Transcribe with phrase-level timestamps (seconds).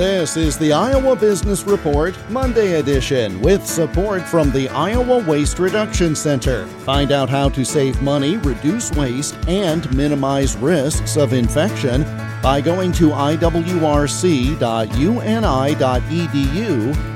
[0.00, 6.16] This is the Iowa Business Report Monday edition with support from the Iowa Waste Reduction
[6.16, 6.66] Center.
[6.86, 12.04] Find out how to save money, reduce waste, and minimize risks of infection
[12.42, 13.36] by going to iwrc.uni.edu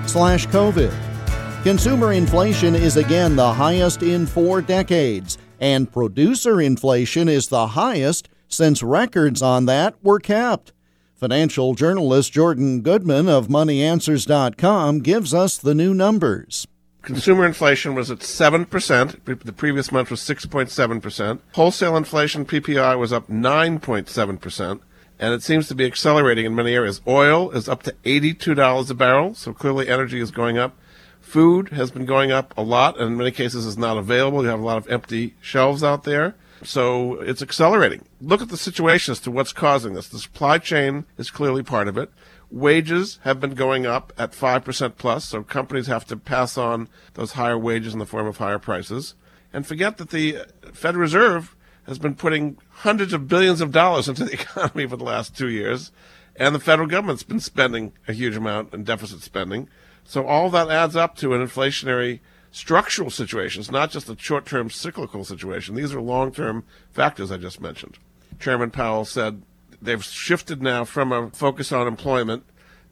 [0.07, 1.63] slash COVID.
[1.63, 8.29] Consumer inflation is again the highest in four decades, and producer inflation is the highest
[8.49, 10.74] since records on that were kept.
[11.15, 16.67] Financial journalist Jordan Goodman of MoneyAnswers.com gives us the new numbers.
[17.03, 19.45] Consumer inflation was at 7%.
[19.45, 21.39] The previous month was 6.7%.
[21.53, 24.81] Wholesale inflation, PPI, was up 9.7%.
[25.21, 27.01] And it seems to be accelerating in many areas.
[27.07, 30.77] Oil is up to $82 a barrel, so clearly energy is going up.
[31.21, 34.43] Food has been going up a lot, and in many cases is not available.
[34.43, 36.35] You have a lot of empty shelves out there.
[36.63, 38.05] So it's accelerating.
[38.21, 40.09] Look at the situation as to what's causing this.
[40.09, 42.11] The supply chain is clearly part of it.
[42.51, 47.33] Wages have been going up at 5% plus, so companies have to pass on those
[47.33, 49.15] higher wages in the form of higher prices.
[49.53, 50.39] And forget that the
[50.73, 51.57] Federal Reserve
[51.87, 55.49] has been putting hundreds of billions of dollars into the economy for the last two
[55.49, 55.93] years,
[56.37, 59.69] and the federal government's been spending a huge amount in deficit spending.
[60.05, 62.21] So all that adds up to an inflationary
[62.55, 65.75] structural situations, not just a short term cyclical situation.
[65.75, 67.99] These are long term factors I just mentioned.
[68.39, 69.43] Chairman Powell said
[69.83, 72.45] they've shifted now from a focus on employment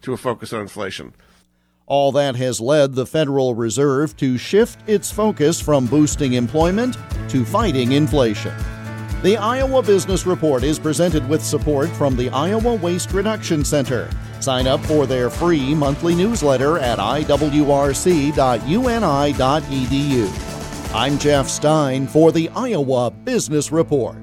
[0.03, 1.15] to a focus on inflation.
[1.87, 6.97] All that has led the Federal Reserve to shift its focus from boosting employment
[7.29, 8.55] to fighting inflation.
[9.23, 14.11] The Iowa Business Report is presented with support from the Iowa Waste Reduction Center.
[14.43, 17.33] Sign up for their free monthly newsletter at iwrc.uni.edu.
[20.95, 24.22] I'm Jeff Stein for the Iowa Business Report.